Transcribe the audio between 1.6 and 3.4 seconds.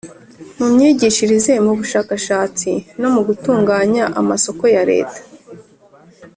mu bushakashatsi no mu